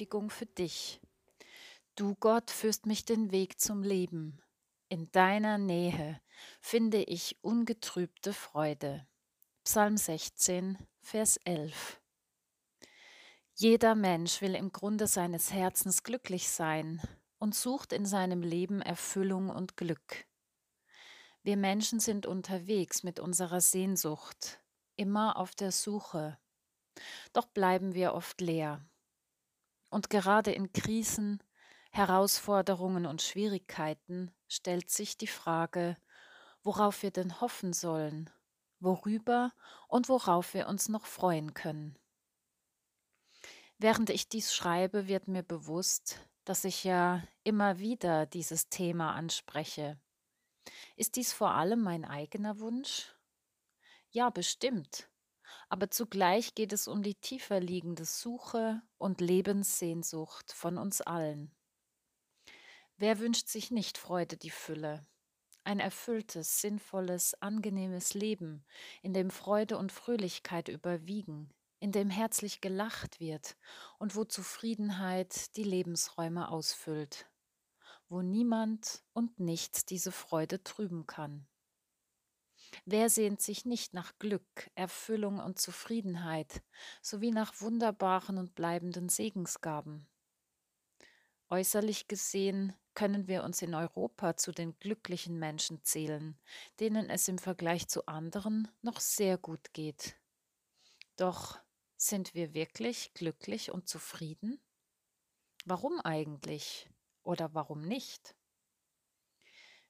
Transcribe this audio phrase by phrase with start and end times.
[0.00, 0.98] Ermutigung für dich.
[1.94, 4.40] Du Gott führst mich den Weg zum Leben.
[4.88, 6.18] In deiner Nähe
[6.62, 9.06] finde ich ungetrübte Freude.
[9.62, 12.00] Psalm 16, Vers 11.
[13.52, 17.02] Jeder Mensch will im Grunde seines Herzens glücklich sein
[17.38, 20.26] und sucht in seinem Leben Erfüllung und Glück.
[21.42, 24.62] Wir Menschen sind unterwegs mit unserer Sehnsucht,
[24.96, 26.38] immer auf der Suche.
[27.34, 28.82] Doch bleiben wir oft leer.
[29.90, 31.42] Und gerade in Krisen,
[31.90, 35.96] Herausforderungen und Schwierigkeiten stellt sich die Frage,
[36.62, 38.30] worauf wir denn hoffen sollen,
[38.78, 39.52] worüber
[39.88, 41.98] und worauf wir uns noch freuen können.
[43.78, 49.98] Während ich dies schreibe, wird mir bewusst, dass ich ja immer wieder dieses Thema anspreche.
[50.96, 53.14] Ist dies vor allem mein eigener Wunsch?
[54.10, 55.08] Ja, bestimmt.
[55.68, 61.54] Aber zugleich geht es um die tiefer liegende Suche und Lebenssehnsucht von uns allen.
[62.96, 65.06] Wer wünscht sich nicht Freude die Fülle?
[65.64, 68.64] Ein erfülltes, sinnvolles, angenehmes Leben,
[69.02, 73.56] in dem Freude und Fröhlichkeit überwiegen, in dem herzlich gelacht wird
[73.98, 77.30] und wo Zufriedenheit die Lebensräume ausfüllt,
[78.08, 81.46] wo niemand und nichts diese Freude trüben kann.
[82.84, 86.62] Wer sehnt sich nicht nach Glück, Erfüllung und Zufriedenheit
[87.02, 90.08] sowie nach wunderbaren und bleibenden Segensgaben?
[91.48, 96.38] Äußerlich gesehen können wir uns in Europa zu den glücklichen Menschen zählen,
[96.78, 100.16] denen es im Vergleich zu anderen noch sehr gut geht.
[101.16, 101.58] Doch
[101.96, 104.60] sind wir wirklich glücklich und zufrieden?
[105.64, 106.88] Warum eigentlich?
[107.22, 108.34] Oder warum nicht?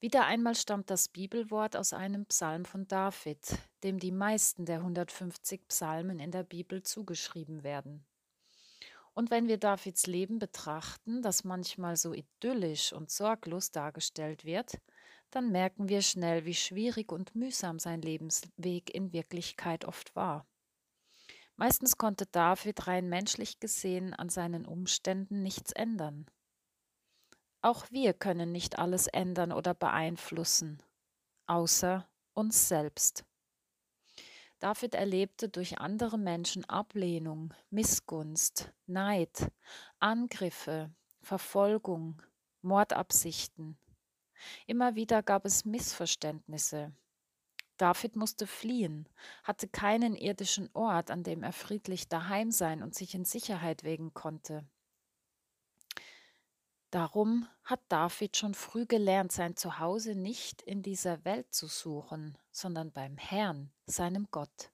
[0.00, 3.38] Wieder einmal stammt das Bibelwort aus einem Psalm von David,
[3.82, 8.04] dem die meisten der 150 Psalmen in der Bibel zugeschrieben werden.
[9.14, 14.80] Und wenn wir Davids Leben betrachten, das manchmal so idyllisch und sorglos dargestellt wird,
[15.30, 20.46] dann merken wir schnell, wie schwierig und mühsam sein Lebensweg in Wirklichkeit oft war.
[21.56, 26.26] Meistens konnte David rein menschlich gesehen an seinen Umständen nichts ändern.
[27.64, 30.82] Auch wir können nicht alles ändern oder beeinflussen,
[31.46, 33.24] außer uns selbst.
[34.58, 39.50] David erlebte durch andere Menschen Ablehnung, Missgunst, Neid,
[39.98, 42.20] Angriffe, Verfolgung,
[42.60, 43.78] Mordabsichten.
[44.66, 46.92] Immer wieder gab es Missverständnisse,
[47.78, 49.08] David musste fliehen,
[49.42, 54.12] hatte keinen irdischen Ort, an dem er friedlich daheim sein und sich in Sicherheit wägen
[54.12, 54.68] konnte.
[56.94, 62.92] Darum hat David schon früh gelernt, sein Zuhause nicht in dieser Welt zu suchen, sondern
[62.92, 64.70] beim Herrn, seinem Gott.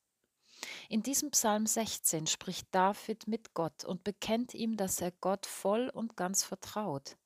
[0.91, 5.89] In diesem Psalm 16 spricht David mit Gott und bekennt ihm, dass er Gott voll
[5.89, 7.17] und ganz vertraut,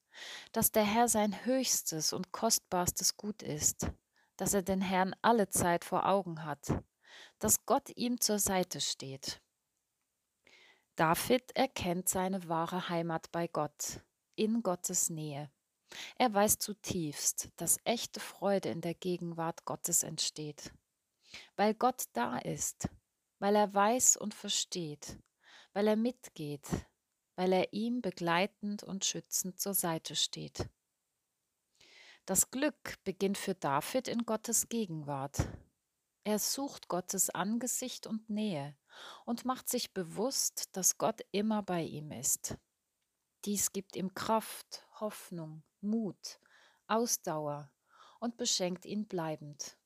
[0.52, 3.90] dass der Herr sein höchstes und kostbarstes Gut ist,
[4.36, 6.68] dass er den Herrn alle Zeit vor Augen hat,
[7.40, 9.42] dass Gott ihm zur Seite steht.
[10.94, 14.00] David erkennt seine wahre Heimat bei Gott,
[14.36, 15.50] in Gottes Nähe.
[16.16, 20.72] Er weiß zutiefst, dass echte Freude in der Gegenwart Gottes entsteht.
[21.56, 22.88] Weil Gott da ist,
[23.38, 25.18] weil er weiß und versteht,
[25.72, 26.66] weil er mitgeht,
[27.36, 30.68] weil er ihm begleitend und schützend zur Seite steht.
[32.26, 35.46] Das Glück beginnt für David in Gottes Gegenwart.
[36.24, 38.76] Er sucht Gottes Angesicht und Nähe
[39.26, 42.56] und macht sich bewusst, dass Gott immer bei ihm ist.
[43.44, 46.40] Dies gibt ihm Kraft, Hoffnung, Mut,
[46.86, 47.70] Ausdauer
[48.18, 49.76] und beschenkt ihn bleibend.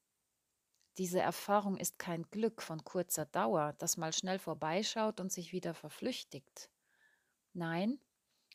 [0.96, 5.74] Diese Erfahrung ist kein Glück von kurzer Dauer, das mal schnell vorbeischaut und sich wieder
[5.74, 6.70] verflüchtigt.
[7.52, 8.00] Nein,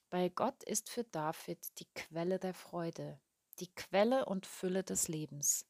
[0.10, 3.20] bei Gott ist für David die Quelle der Freude,
[3.60, 5.66] die Quelle und Fülle des Lebens.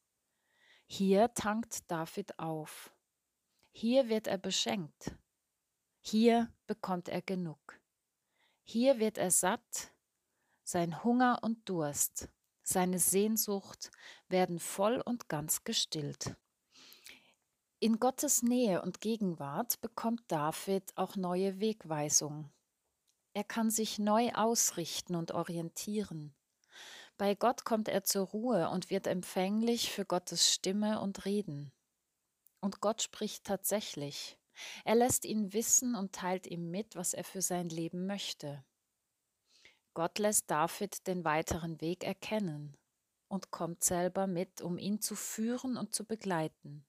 [0.85, 2.93] Hier tankt David auf.
[3.71, 5.15] Hier wird er beschenkt.
[6.01, 7.79] Hier bekommt er genug.
[8.63, 9.91] Hier wird er satt.
[10.63, 12.29] Sein Hunger und Durst,
[12.63, 13.91] seine Sehnsucht
[14.29, 16.35] werden voll und ganz gestillt.
[17.79, 22.49] In Gottes Nähe und Gegenwart bekommt David auch neue Wegweisung.
[23.33, 26.33] Er kann sich neu ausrichten und orientieren.
[27.17, 31.73] Bei Gott kommt er zur Ruhe und wird empfänglich für Gottes Stimme und Reden.
[32.61, 34.37] Und Gott spricht tatsächlich.
[34.85, 38.63] Er lässt ihn wissen und teilt ihm mit, was er für sein Leben möchte.
[39.93, 42.75] Gott lässt David den weiteren Weg erkennen
[43.27, 46.85] und kommt selber mit, um ihn zu führen und zu begleiten.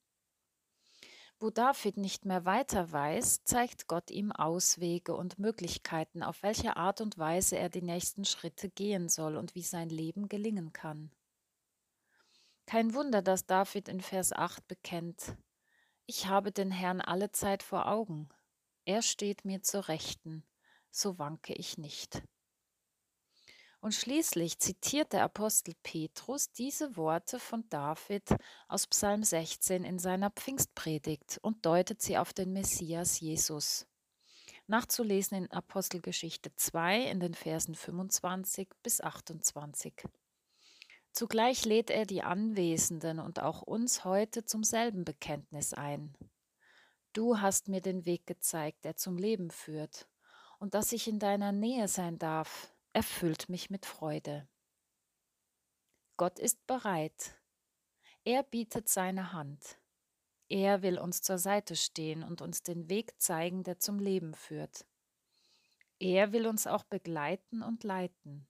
[1.40, 7.00] Wo David nicht mehr weiter weiß, zeigt Gott ihm Auswege und Möglichkeiten, auf welche Art
[7.00, 11.10] und Weise er die nächsten Schritte gehen soll und wie sein Leben gelingen kann.
[12.66, 15.36] Kein Wunder, dass David in Vers 8 bekennt,
[16.06, 18.28] ich habe den Herrn alle Zeit vor Augen,
[18.84, 20.44] er steht mir zur Rechten,
[20.90, 22.22] so wanke ich nicht.
[23.80, 28.34] Und schließlich zitiert der Apostel Petrus diese Worte von David
[28.66, 33.86] aus Psalm 16 in seiner Pfingstpredigt und deutet sie auf den Messias Jesus.
[34.66, 39.92] Nachzulesen in Apostelgeschichte 2 in den Versen 25 bis 28.
[41.14, 46.12] Zugleich lädt er die Anwesenden und auch uns heute zum selben Bekenntnis ein.
[47.12, 50.08] Du hast mir den Weg gezeigt, der zum Leben führt,
[50.58, 54.48] und dass ich in deiner Nähe sein darf, erfüllt mich mit Freude.
[56.16, 57.40] Gott ist bereit.
[58.24, 59.78] Er bietet seine Hand.
[60.48, 64.84] Er will uns zur Seite stehen und uns den Weg zeigen, der zum Leben führt.
[66.00, 68.48] Er will uns auch begleiten und leiten.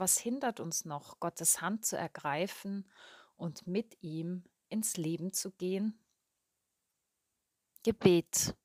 [0.00, 2.90] Was hindert uns noch, Gottes Hand zu ergreifen
[3.36, 6.02] und mit ihm ins Leben zu gehen?
[7.82, 8.56] Gebet.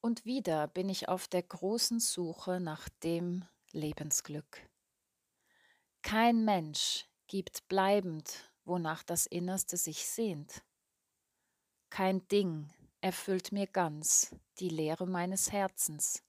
[0.00, 4.68] Und wieder bin ich auf der großen Suche nach dem Lebensglück.
[6.02, 10.64] Kein Mensch gibt bleibend, wonach das Innerste sich sehnt.
[11.88, 12.68] Kein Ding
[13.00, 16.24] erfüllt mir ganz die Leere meines Herzens.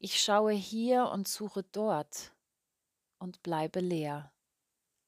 [0.00, 2.31] Ich schaue hier und suche dort
[3.22, 4.32] und bleibe leer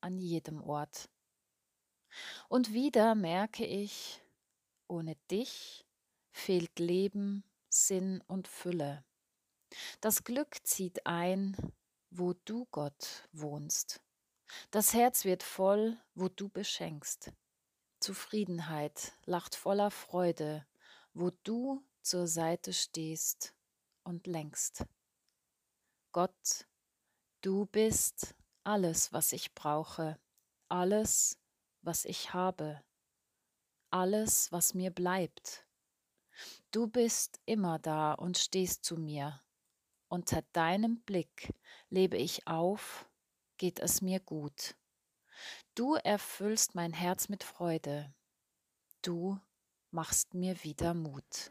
[0.00, 1.10] an jedem Ort.
[2.48, 4.22] Und wieder merke ich,
[4.86, 5.84] ohne dich
[6.30, 9.04] fehlt Leben, Sinn und Fülle.
[10.00, 11.56] Das Glück zieht ein,
[12.10, 14.00] wo du Gott wohnst.
[14.70, 17.32] Das Herz wird voll, wo du beschenkst.
[17.98, 20.64] Zufriedenheit lacht voller Freude,
[21.14, 23.54] wo du zur Seite stehst
[24.04, 24.84] und lenkst.
[26.12, 26.68] Gott,
[27.44, 30.18] du bist alles, was ich brauche,
[30.70, 31.38] alles,
[31.82, 32.82] was ich habe,
[33.90, 35.66] alles, was mir bleibt.
[36.70, 39.42] Du bist immer da und stehst zu mir,
[40.08, 41.52] unter deinem Blick
[41.90, 43.06] lebe ich auf,
[43.58, 44.74] geht es mir gut.
[45.74, 48.14] Du erfüllst mein Herz mit Freude.
[49.02, 49.38] Du
[49.90, 51.50] machst mir wieder Mut.